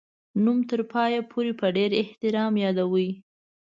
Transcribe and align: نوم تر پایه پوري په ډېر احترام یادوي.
نوم 0.43 0.57
تر 0.69 0.79
پایه 0.91 1.21
پوري 1.31 1.53
په 1.59 1.67
ډېر 1.77 1.91
احترام 2.01 2.53
یادوي. 2.65 3.09